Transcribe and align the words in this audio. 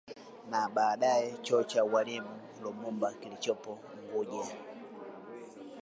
Na 0.49 0.69
baadaye 0.69 1.35
chuo 1.43 1.63
cha 1.63 1.83
ualimu 1.83 2.39
Lumumba 2.63 3.13
kilichopo 3.13 3.79
unguja 4.15 4.55